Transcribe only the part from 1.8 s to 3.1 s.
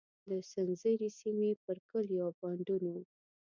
کلیو او بانډونو.